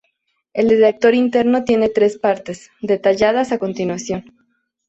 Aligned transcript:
El 0.53 0.67
Detector 0.67 1.13
Interno 1.13 1.63
tiene 1.63 1.87
tres 1.87 2.17
partes, 2.17 2.71
detalladas 2.81 3.51
a 3.51 3.59
continuación. 3.59 4.35